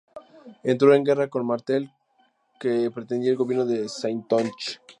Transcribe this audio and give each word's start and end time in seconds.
Entró 0.63 0.95
en 0.95 1.03
guerra 1.03 1.27
con 1.27 1.45
Martel, 1.45 1.91
que 2.59 2.89
pretendía 2.89 3.29
el 3.29 3.37
gobierno 3.37 3.67
de 3.67 3.83
la 3.83 3.87
Saintonge. 3.87 4.79